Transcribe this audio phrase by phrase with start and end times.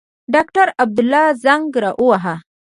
[0.33, 2.35] ډاکټر عبدالله زنګ را ووهه.